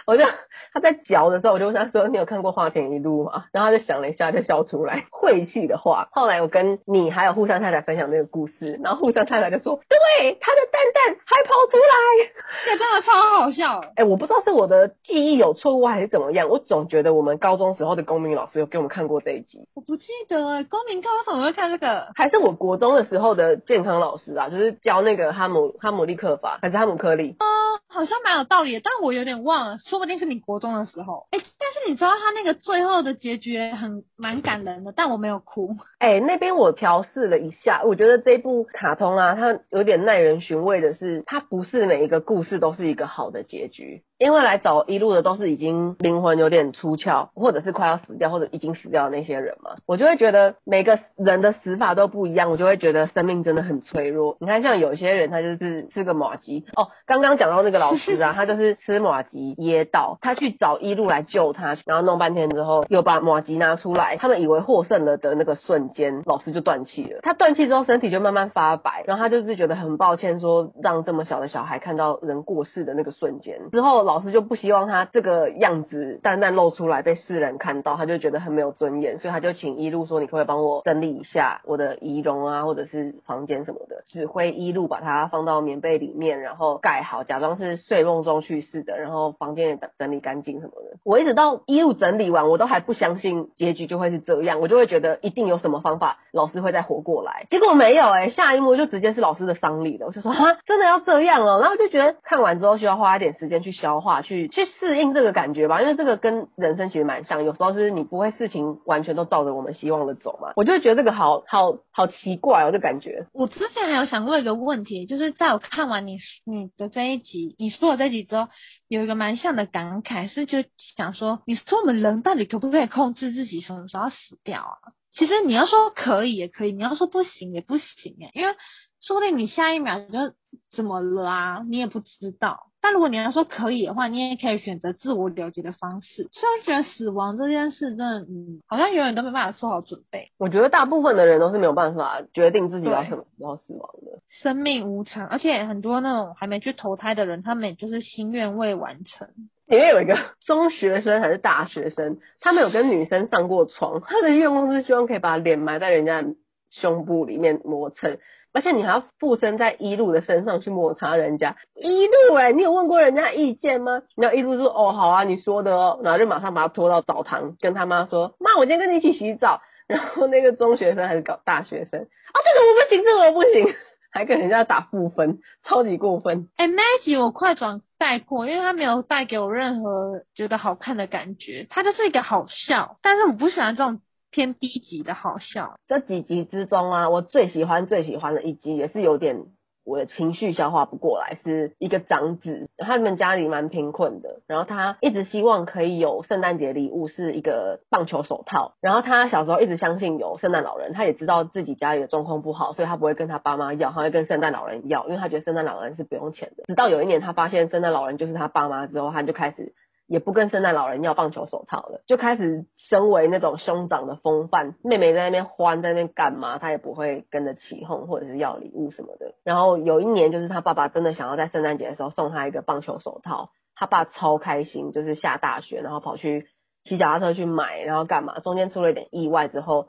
[0.06, 0.24] 我就
[0.72, 3.44] 他在嚼的时候，我就问他说，你有看过《花田一路》吗？
[3.52, 6.08] 然后他就想了一下，就笑出来，晦气的话。
[6.12, 12.30] 后来我跟你还有互相太太分享那个故事，然后互相太太就说，对，他的蛋蛋还跑出来，
[12.64, 13.80] 这真的超好笑。
[13.96, 19.68] 哎、欸，我不知道是我的记忆有错误还是怎么样，我总觉得我们高中时候的公民老师有给我们看过这一集。
[19.74, 22.09] 我不记得哎，公民课为什么会看这个？
[22.14, 27.37] 还是我国中的时候的健康老师啊，就是教那个哈姆哈姆立克法还是哈姆克利？
[27.40, 27.46] 哦，
[27.88, 31.27] 好像蛮有道理的，但我有点忘了，说不定是你国中的时候。
[31.31, 35.77] 哎、欸，但是你知道他那个最后的结局很蛮感人的，但我没有哭。
[35.98, 44.03] 哎、欸，那边我调试了一下，我觉得这部卡通啊，它有点耐人寻味的是，它不是每一个故事都是一个好的结局。
[44.18, 54.37] 因为来找一路的都是已经灵魂有点出窍，或者是快要死掉，或者已经死掉的那些人嘛，我就会觉得每个人的死法都不一样，我就会觉得生命真的很脆弱。
[54.40, 67.18] 你看，像有些人他就是吃个马吉哦，刚刚讲到那个老师啊， 他就是吃马吉噎到，他去找一路来救他，然后弄半天之后又把马吉拿出来，他们以为获胜了的那个瞬间，老师就断气了。
[67.22, 74.04] 他断气之后身体就慢慢发白，然后他就是觉得很抱歉，说让这么小的小孩看到人过世的那个瞬间之后。
[74.05, 90.99] 老师就不希望他这个样子淡淡露出来被世人看到，他就觉得很没有尊严，所以他就请一路说：“你可不可以帮我整理一下我的仪容啊，或者是房间什么的？”指挥一路把它放到棉被里面，然后盖好，假装是睡梦中去世的，然后房间也整整理干净什么的。
[91.05, 97.47] 我一直到一路整理完，我都还不相信结局就会是这样，我就会觉得一定有什么方法，老师会再活过来。
[97.49, 100.07] 结果没有哎、下一幕就直接是老师的丧礼了。
[100.07, 103.93] 我就说啊，真的要这样哦、然后就觉得看完之后需要花一点时间去消。
[104.00, 113.26] 话去去适应这个感觉吧，因为这个跟人生其实蛮像，有时候是你不会事情完全都照着我们希望的走嘛，我就觉得这个好好好奇怪哦，这感觉。
[113.33, 118.48] 我之前还有想过一个问题，就是在我看完你你的这一集，你说的这一集之后，
[118.88, 120.59] 有一个蛮像的感慨，是就
[120.96, 124.92] 想说，你说我们人到底可不可以控制自己什么时候死掉啊？
[125.12, 128.54] 其实你要说可以也可以，你要说不行也不行哎，因为
[129.00, 130.35] 说不定你下一秒就
[130.74, 132.66] 怎么了啊，你也不知道。
[132.85, 136.29] 但如果你要说可以的话，你也可以选择自我了结的方式。
[136.33, 140.29] 所以我觉得死亡这件事真的，嗯，好像永远都没办法做好准备。
[140.37, 144.20] 我觉得大部分的人都是没有办法决定自己要什么时候死亡的。
[144.29, 149.29] 生命无常，而且很多那种还没去投胎的人，他们也就是心愿未完成。
[149.66, 156.23] 里面有一个 中学生还是大学生，他没有跟女生上过床，他的愿望是希望可以把脸埋在人家
[156.68, 158.18] 胸部里面磨蹭。
[158.55, 164.01] 而且你还要附身在一路的身上去摩擦人家，一路哎、你有问过人家意见吗？
[164.17, 169.61] 然后一路说哦好啊，你说的哦，然后就马上把他拖到澡堂，跟他妈说，妈，我今天跟你一起洗澡。
[169.87, 173.75] 然后那个中学生还是搞大学生，啊，这个我不行，这个我不行，
[174.11, 176.49] 还跟人家打负分，超级过分。
[176.57, 184.01] 哎、欸，那一集我快转带过，因为他没有带给我任何觉得好看的感觉，他就是一个好笑，但是我不喜欢这种。
[184.35, 189.44] 偏低级的好笑，这几集之中啊，我最喜欢最喜欢的一集，也是有点
[189.85, 206.64] 我的情绪消化不过来，是一个长子，他们家里蛮贫困的，然后他一直希望可以有圣诞节礼物是一个棒球手套，然后他小时候一直相信有圣诞老人，他也知道自己家里的状况不好，所以他不会跟他爸妈要，他会跟圣诞老人要，因为他觉得圣诞老人是不用钱的。
[206.66, 209.75] 直到有一年他发现圣诞老人就是他爸妈之后，他就开始。
[210.07, 214.75] 也不跟圣诞老人要棒球手套了，就开始身为那种兄长的风范。
[214.83, 219.35] 妹妹在那边欢，在那边干嘛，他也不会跟着起哄或者是要礼物什么的。
[219.45, 226.49] 然后有一年，就是他爸爸真的想要在圣诞节的时候送他一个棒球手套，他爸超开心，就是下大雪，然后跑去
[226.85, 229.87] 骑脚踏车去买，然后干嘛，中间出了一点意外之后。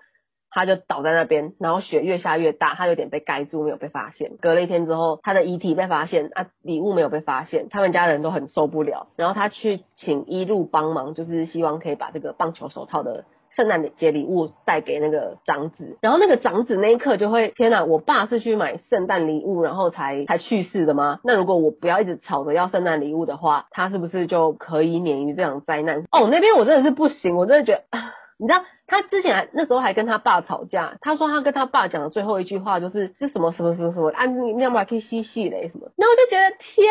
[0.56, 4.38] 他就倒在那边，然后雪越下越大，他有点被盖住，没有被发现。
[4.42, 9.08] 隔了一天之后，他的遗体被发现，啊，礼物没有被发现，他们家人都很受不了。
[9.18, 13.26] 然后他去请一路帮忙，就是希望可以把这个棒球手套的
[13.58, 15.98] 圣诞节礼物带给那个长子。
[16.02, 21.20] 然后那个长子那一刻就会，天哪，我爸是去买圣诞礼物，然后才才去世的吗？
[21.26, 26.06] 那如果我不要一直吵着要圣诞礼物的话，他是不是就可以免于这场灾难？
[26.12, 28.00] 哦，那边我真的是不行，我真的觉得。
[28.38, 35.92] 你知道他之前还那时候还跟他爸吵架，他说他跟他爸讲的最后一句话就是是什么什么什么什么，啊你你要不要去嬉戏嘞什么？
[35.98, 36.88] 然后我就觉得天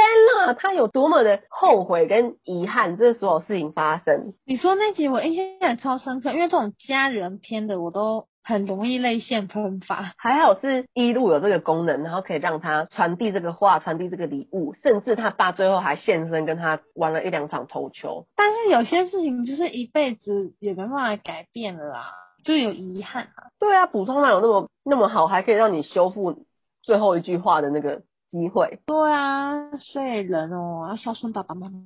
[0.46, 4.34] 呐，他有多么的后悔跟遗憾，这所有事情发生。
[4.44, 8.26] 你说那集我印象也超深刻，因为这种家人篇的我都。
[8.44, 18.26] 很容易泪腺喷发，还好是一路有这个功能，然后可以让他传递这个话，传递这个礼物，甚至他爸最后还现身跟他玩了一两场投球。
[18.36, 22.12] 但是有些事情就是一辈子也没办法改变了啦。
[22.44, 23.48] 就有遗憾啊。
[23.58, 26.44] 对啊，普通哪有那么那么好，还可以让你修复
[26.82, 28.80] 最后一句话的那个机会。
[28.84, 31.80] 对啊，所以人哦要孝顺爸爸妈妈。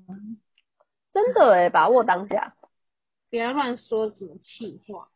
[1.15, 2.55] 真的哎，把握当下，
[3.31, 5.07] 不要乱说什么气话。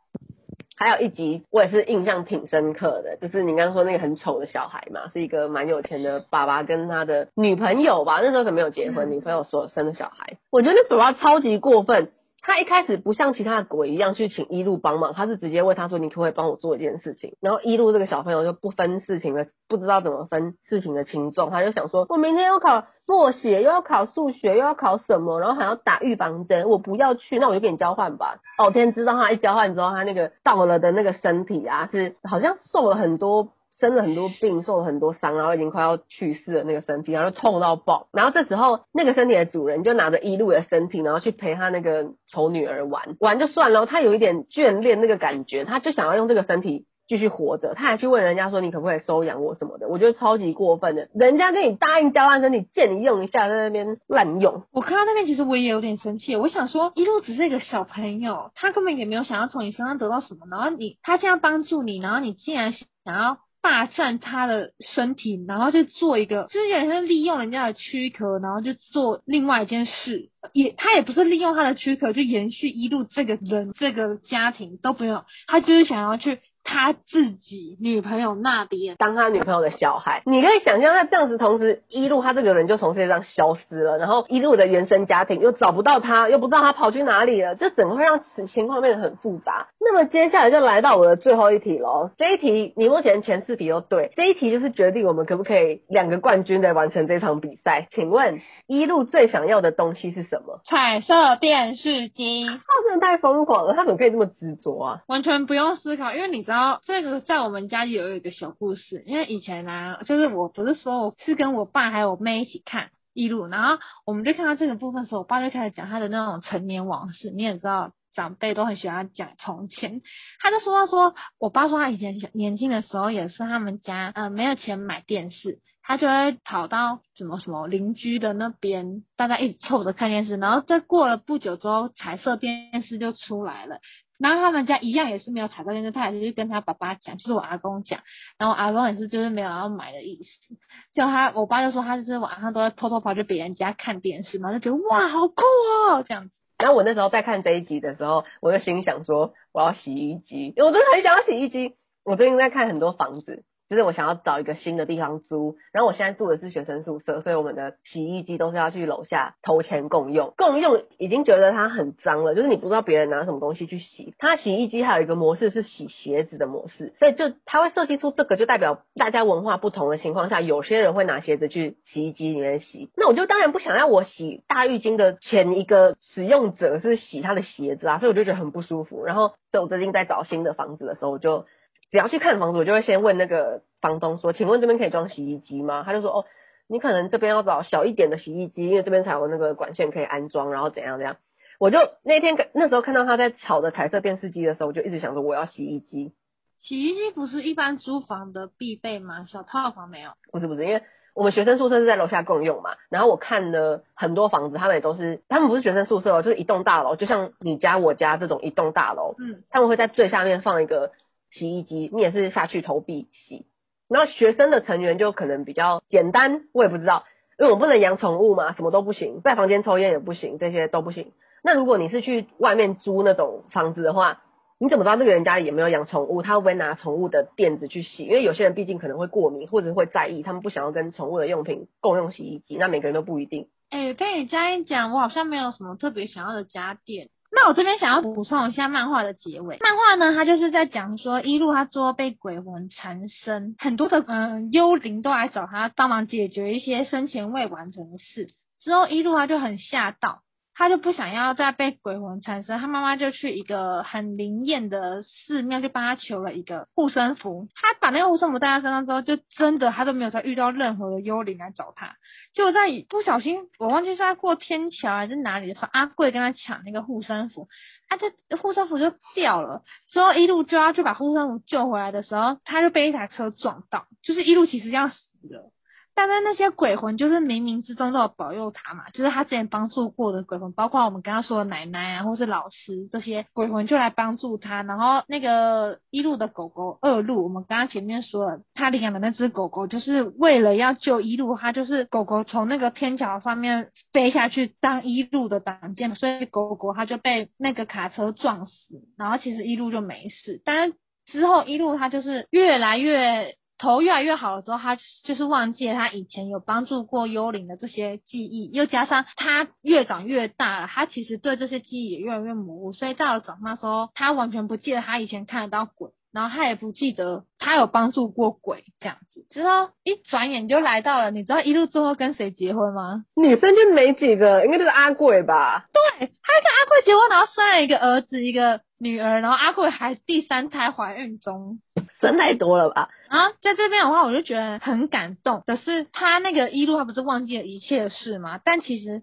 [0.82, 12.10] 还有一集我也是印象挺深刻的，就是你刚刚说那个很丑的小孩嘛，是一个蛮有钱的爸爸跟他的女朋友吧，那时候可没有结婚，女朋友所生的小孩，我觉得那爸爸超级过分。
[12.44, 33.50] 他一开始不像其他的鬼一样去请一路帮忙，他是直接问他说：“你可不可以帮我做一件事情？”然后一路这个小朋友就不分事情的，不知道怎么分事情的轻重，他就想说：“我明天要考默写，又要考数学，又要考什么，然后还要打预防针，我不要去，那我就给你交换吧。”哦天知道他一交换之后，他那个到了的那个身体啊，是好像瘦了很多。
[33.82, 38.06] 生了很多病，受了很多伤，然后已经快要去世了那个身体，然后就痛到爆。
[38.12, 46.86] 然后这时候，那个身体的主人就拿着一路的身体，然后去陪他那个丑女儿玩，玩就算了，他有一点眷恋那个感觉，他就想要用这个身体。
[47.08, 49.88] 继续活着，他还去问人家说，你可不可以收养我什么的？
[49.88, 54.62] 我觉得超级过分的，人家跟你答应交换身体，借你用一下，在那边滥用。
[54.72, 76.40] 我看到那边其实我也有点生气，我想说一路只是一个小朋友，他根本也没有想要从你身上得到什么，然后你他这样帮助你，然后你竟然想要霸占他的身体，然后就做一个，就是有点像利用人家的躯壳，然后就做另外一件事，也他也不是利用他的躯壳就延续一路这个人这个家庭都不用，他就是想要去。
[76.64, 89.66] 他自己女朋友那边当他女朋友的小孩，你可以想象他这样子，同时一路他这个人就从世界上消失了，然后一路的原生家庭又找不到他，又不知道他跑去哪里了，这整个会让此情况变得很复杂。
[89.80, 97.88] 那么接下来就来到我的最后一题喽，这一题你目前前四题都对，这一题就是决定我们可不可以两个冠军来完成这场比赛。
[97.90, 100.60] 请问一路最想要的东西是什么？
[100.64, 102.46] 彩色电视机。
[102.46, 105.00] 他真的太疯狂了，他怎么可以这么执着啊？
[105.08, 106.51] 完全不用思考，因为你知道。
[106.52, 117.30] 然后这个在我们家里有一个小故事，因为以前呢、就是我不是说我是跟我爸还有我妹一起看一路，然后我们就看到这个部分的时候，我爸就开始讲他的那种陈年往事。
[117.30, 120.02] 你也知道，长辈都很喜欢讲从前，
[120.40, 133.78] 他就说到说，我爸说他以前年轻的时候也是他们家呃没有钱买电视，他就会跑到什么什么邻居的那边，大家一起凑着看电视，然后再过了不久之后，彩色电视就出来了。
[134.22, 138.00] 然后他们家一样也是没有彩色电视，他也是去跟他爸爸讲，就是我阿公讲，
[138.38, 140.54] 然后我阿公也是就是没有要买的意思，
[140.94, 145.42] 就他我爸就说他就是晚上都在偷偷跑去别人家看电视嘛，就觉得哇好酷
[145.90, 146.36] 哦这样子。
[146.56, 151.74] 然后我那时候在看这一集的时候，我就心想说我要洗衣机，我真的很想要洗衣机。
[152.04, 153.44] 我最近在看很多房子。
[153.68, 160.34] 就是我想要找一个新的地方租，然后我现在住的是学生宿舍，所以我们的洗衣机都是要去楼下投钱共用。
[160.36, 164.14] 共用已经觉得它很脏了，就是你不知道别人拿什么东西去洗。
[164.18, 172.90] 它洗衣机还有一个模式是洗鞋子的模式，所以就它会设计出这个，就代表大家文化不同的情况下，有些人会拿鞋子去洗衣机里面洗。
[172.94, 179.04] 那我就当然不想要我洗大浴巾的前一个使用者是洗他的鞋子啊，所以我就觉得很不舒服。
[179.04, 181.46] 然后，所以我最近在找新的房子的时候，我就。
[181.92, 186.24] 只要去看房子，我就会先问那个房东说：“请问这边可以装洗衣机吗？”他就说：“哦，
[186.66, 191.18] 你可能这边要找小一点的洗衣机，因为这边才有那个管线可以安装，然后怎样怎样。”
[191.60, 196.14] 我就那天那时候看到他在炒的彩色电视机的时候，我就一直想说我要洗衣机。
[196.62, 199.24] 洗衣机不是一般租房的必备吗？
[199.26, 200.12] 小套房没有？
[200.32, 200.82] 不是不是，因为
[201.14, 202.70] 我们学生宿舍是在楼下共用嘛。
[202.88, 209.14] 然后我看了很多房子，他们也都是，他们不是学生宿舍哦，就是一栋大楼，就像你家我家这种一栋大楼。
[209.18, 210.92] 嗯，他们会在最下面放一个。
[211.32, 213.46] 洗衣机，你也是下去投币洗。
[213.88, 217.04] 然后学生的成员就可能比较简单，我也不知道，
[217.38, 221.12] 因为我不能养宠物嘛，什么都不行，在房间抽烟也不行，这些都不行。
[221.42, 224.22] 那如果你是去外面租那种房子的话，
[224.58, 226.22] 你怎么知道那个人家里有没有养宠物？
[226.22, 228.04] 他会不会拿宠物的垫子去洗？
[228.04, 232.56] 因为有些人毕竟可能会过敏，或者会在意，他们不想要跟宠物的用品共用洗衣机。
[232.56, 233.48] 那每个人都不一定。
[233.70, 237.08] 哎、欸，被你这样一讲，我好像没有什么特别想要的家电。
[237.34, 239.58] 那我这边想要补充一下漫画的结尾。
[239.60, 248.28] 漫画呢，它就是在讲说，一路他最后被鬼魂缠身，很多的嗯幽灵都来找他帮忙解决一些生前未完成的事。
[248.60, 250.20] 之后一路他就很吓到。
[250.54, 257.48] 他就不想要再被鬼魂缠身，他妈妈就去一个很灵验的寺庙去帮他求了一个护身符。
[257.54, 261.94] 他把那个护身符带在身上之后，就真的他都没有再遇到任何的幽灵来找他。
[262.34, 267.48] 就在不小心，我忘记是在过天桥还是哪里的时候，阿贵跟他抢那个护身符，
[267.88, 269.62] 他这护身符就掉了。
[269.90, 274.96] 之后一路就要去把护身符救回来的时候，他就被一台车撞到，就是一路其实要死
[275.30, 275.50] 了。
[275.94, 284.62] 但是那些鬼魂就是冥冥之中都有保佑他嘛，就是他之前帮助过的鬼魂，包括我们刚刚说的奶奶啊，或是老师这些鬼魂就来帮助他。
[284.62, 300.40] 然后那个一路的狗狗二路，我们刚刚前面说了，他领养的那只狗狗就是为了要救一路，他就是狗狗从那个天桥上面飞下去当一路的挡箭，所以狗狗它就被那个卡车撞死，然后其实一路就没事。
[300.44, 300.74] 但是
[301.06, 303.36] 之后一路他就是越来越。
[303.62, 319.24] 头越来越好了之后，他就是忘记了他以前有帮助过幽灵的这些记忆，又加上他越长越大了，他其实对这些记忆也越来越模糊，所以到了长大时候，他完全不记得他以前看得到鬼，然后他也不记得他有帮助过鬼这样子。
[319.30, 323.04] 之后一转眼就来到了，你知道一路最后跟谁结婚吗？
[323.14, 325.66] 女生就没几个，应该就是阿贵吧？
[325.72, 331.60] 对，他跟阿贵结婚，然后生了一个儿子，一个女儿，然后阿贵还第三胎怀孕中。
[332.08, 332.90] 生太多了吧？
[333.08, 335.42] 啊，在这边的话，我就觉得很感动。
[335.46, 338.38] 可是他那个一路，他不是忘记了一切的事吗？
[338.44, 339.02] 但其实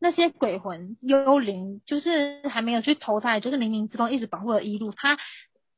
[0.00, 4.92] 那些鬼魂幽灵，就是还没有去投胎，就是冥冥之中一直保护了一路。
[4.92, 5.18] 他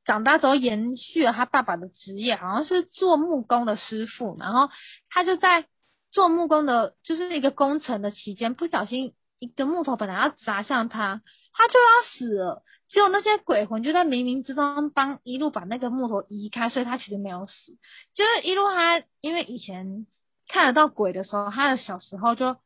[0.04, 4.36] 长大之后延续了他爸爸的职业，好像是做木工的师傅。
[4.38, 4.68] 然后
[5.08, 5.66] 他就在
[6.12, 11.22] 做木工的，就是一个工程的期间，不小心一个木头本来要砸向他，
[11.60, 12.62] 他就要死了。
[12.88, 17.76] 只有那些鬼魂就在冥冥之中帮一路把那个木头移开，所以他其实没有死。
[18.14, 20.06] 就是一路他因为以前
[20.48, 22.56] 看得到鬼的时候，他的小时候就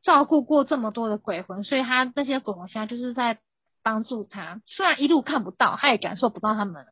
[0.00, 3.40] 照顾过这么多的鬼魂，所以他那些鬼魂现在就是在
[3.82, 4.62] 帮助他。
[4.64, 6.86] 虽然一路看不到，他也感受不到他们。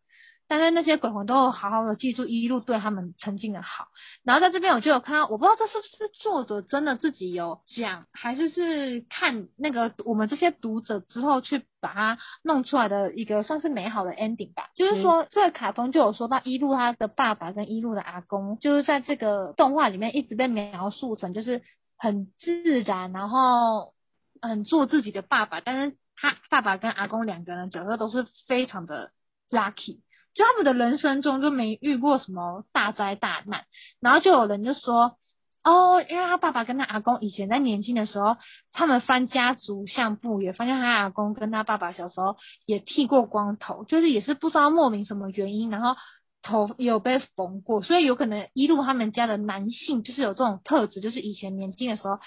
[0.53, 3.89] 但是那些鬼魂都有好好的记住一路对他们曾经的好，
[4.23, 14.69] 然后在这边我就有看到，我不知道这是不是作者真的自己有讲，还是是看那个我们这些读者之后去把它弄出来的一个算是美好的 ending 吧。
[14.75, 21.63] 就是说这个卡通就有说到一路他的爸爸跟一路的阿公，就是在这个动画里面一直被描述成就是
[21.97, 23.95] 很自然，然后
[24.43, 29.13] 很做自己的爸爸，但是他爸爸跟阿公两个人角色都是非常的
[29.53, 30.01] lucky。
[30.35, 33.65] 就他们的人生中就没遇过什么大灾大难，
[34.01, 35.19] 然后就有人就说，
[35.63, 38.39] 哦，因为他爸爸跟他阿公以前在年轻的时候，
[38.73, 45.97] 他们翻家族相簿也发现他阿公跟他爸爸小时候也剃过光头，就是也是不知道莫名什么原因，然后
[46.41, 52.19] 头有被缝过，所以有可能一路他们家的男性就是有这种特质，就是以前年轻的时候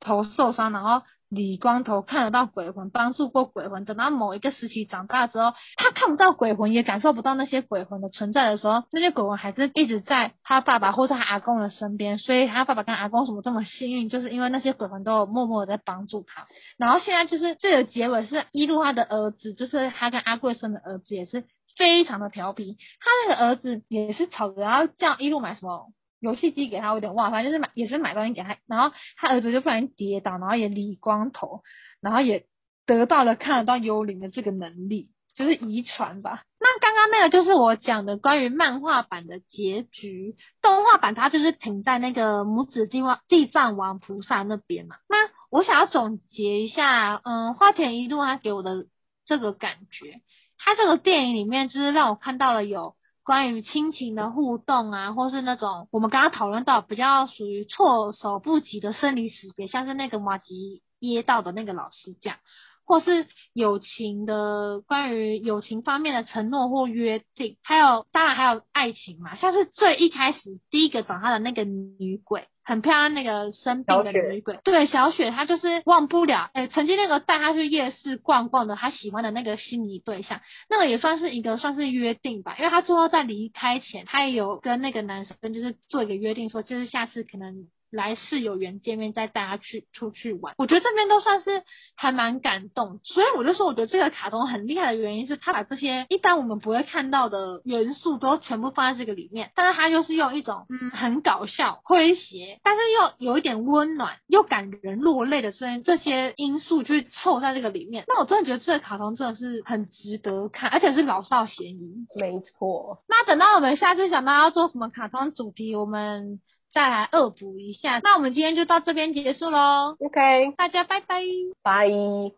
[0.00, 1.02] 头受伤，然后。
[1.30, 3.84] 李光头看得到鬼魂，帮助过鬼魂。
[3.84, 12.18] 等到某一个时期长大之后，他看不到鬼魂，也感受不到那些鬼魂的存在的时候，那些鬼魂还是一直在他爸爸或者他阿公的身边。
[12.18, 16.48] 所以他爸爸跟阿公什么这么幸运，就是因为那些鬼魂都有默默的在帮助他。
[16.76, 21.44] 然后现在就是这个结尾是一路他的儿子，就是他跟阿贵生的儿子，也是
[21.76, 22.76] 非常的调皮。
[22.98, 25.92] 他那个儿子也是吵着要叫一路买什么。
[26.20, 31.62] 游戏机给他，我有点忘，反正就是买，也是买东西给他，然后他儿子就不然跌倒，然后也理光头，
[32.00, 32.46] 然后也
[32.84, 36.44] 得到了看得到幽灵的这个能力，就是遗传吧。
[36.60, 44.96] 那刚刚那个就是我讲的关于漫画版的结局，动画版它就是停在那个母子地方地藏王菩萨那边嘛。
[45.08, 45.16] 那
[45.50, 48.86] 我想要总结一下，嗯，花田一路他给我的
[49.24, 50.20] 这个感觉，
[50.58, 52.94] 他这个电影里面就是让我看到了有。
[53.24, 62.36] 关于亲情的互动啊，或是那种我们刚刚讨论到比较属于措手不及的生离死别，像是那个马吉耶道的那个老师讲，
[62.84, 70.38] 或是友情的关于友情方面的承诺或约定，还有当然还有爱情嘛，像是最一开始
[70.70, 72.48] 第一个找他的那个女鬼。
[72.70, 87.66] 很漂亮那个生病的女鬼，对，小雪她就是忘不了，哎，曾经那个带她去夜市逛逛的，她喜欢的那个心仪对象，那个也算是一个算是约定吧，因为她最后在离开前，她也有跟那个男生就是做一个约定，说就是下次可能。
[87.90, 90.54] 来世有缘见面，再带他去出去玩。
[90.58, 91.62] 我觉得这边都算是
[91.96, 108.04] 还蛮感动，所以我就说，我觉得这个卡通很厉害的原因是，他把这些一般我们不会看到的元素都全部放在这个里面，但是他就是用一种嗯很搞笑、诙谐，但是又有一点温暖又感人落泪的这些这些因素去凑在这个里面。
[108.06, 112.06] 那我真的觉得这个卡通真的是很值得看，而且是老少咸宜。
[112.16, 113.02] 没错。
[113.08, 116.40] 那等到我们下次想到要做什么卡通主题，我们。
[116.72, 119.96] 再来恶补一下，那我们今天就到这边结束喽。
[119.98, 121.22] OK，大家拜拜。
[121.62, 121.90] 拜。